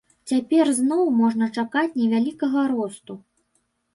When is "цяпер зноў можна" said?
0.29-1.49